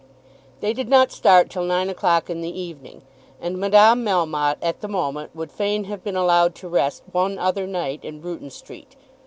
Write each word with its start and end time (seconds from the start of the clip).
They 0.61 0.73
did 0.73 0.89
not 0.89 1.11
start 1.11 1.51
till 1.51 1.61
nine 1.63 1.87
o'clock 1.87 2.27
in 2.27 2.41
the 2.41 2.59
evening, 2.59 3.03
and 3.39 3.59
Madame 3.59 4.03
Melmotte 4.03 4.57
at 4.59 4.81
the 4.81 4.87
moment 4.87 5.35
would 5.35 5.51
fain 5.51 5.83
have 5.83 6.03
been 6.03 6.15
allowed 6.15 6.55
to 6.55 6.67
rest 6.67 7.03
one 7.11 7.37
other 7.37 7.67
night 7.67 8.03
in 8.03 8.19
Bruton 8.19 8.49
Street. 8.49 8.95